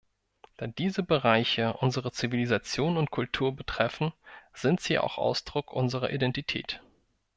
Da 0.57 0.65
diese 0.65 1.03
Bereiche 1.03 1.73
unsere 1.73 2.11
Zivilisation 2.11 2.97
und 2.97 3.11
Kultur 3.11 3.55
betreffen, 3.55 4.13
sind 4.51 4.79
sie 4.79 4.97
auch 4.97 5.19
Ausdruck 5.19 5.71
unserer 5.71 6.09
Identität. 6.11 6.81